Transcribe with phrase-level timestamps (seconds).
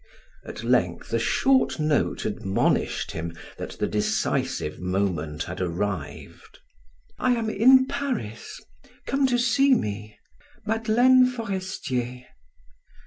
[0.43, 6.57] At length a short note admonished him that the decisive moment had arrived.
[7.19, 8.59] "I am in Paris.
[9.05, 10.17] Come to see me."
[10.65, 12.25] "Madeleine Forestier."